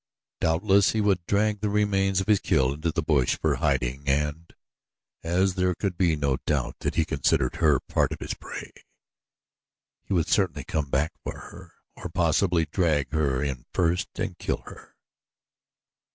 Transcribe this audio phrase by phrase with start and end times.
[0.39, 4.51] Doubtless he would drag the remains of his kill into the bush for hiding and,
[5.21, 8.71] as there could be no doubt that he considered her part of his prey,
[10.01, 14.63] he would certainly come back for her, or possibly drag her in first and kill
[14.65, 14.95] her.